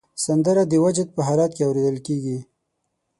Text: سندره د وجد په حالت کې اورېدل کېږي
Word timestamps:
سندره 0.25 0.63
د 0.67 0.73
وجد 0.85 1.07
په 1.15 1.21
حالت 1.27 1.51
کې 1.55 1.63
اورېدل 1.65 1.97
کېږي 2.07 2.37